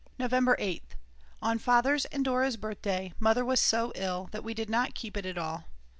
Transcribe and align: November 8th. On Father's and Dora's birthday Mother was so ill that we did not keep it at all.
November 0.17 0.55
8th. 0.59 0.95
On 1.43 1.59
Father's 1.59 2.05
and 2.05 2.25
Dora's 2.25 2.57
birthday 2.57 3.13
Mother 3.19 3.45
was 3.45 3.59
so 3.61 3.91
ill 3.93 4.29
that 4.31 4.43
we 4.43 4.55
did 4.55 4.67
not 4.67 4.95
keep 4.95 5.15
it 5.15 5.27
at 5.27 5.37
all. 5.37 5.65